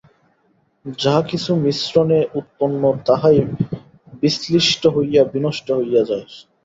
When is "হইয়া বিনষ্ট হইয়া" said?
4.95-6.03